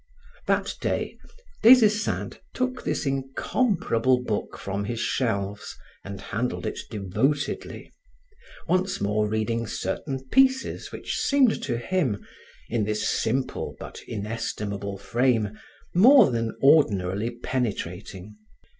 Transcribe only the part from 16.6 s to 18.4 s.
ordinarily penetrating.